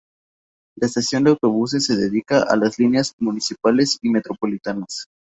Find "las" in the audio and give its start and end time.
2.55-2.79